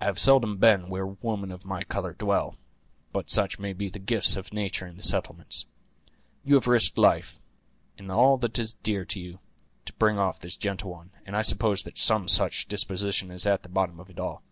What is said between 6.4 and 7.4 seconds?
You have risked life,